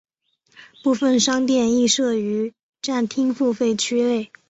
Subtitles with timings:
[0.83, 4.31] 部分商店亦设于站厅付费区内。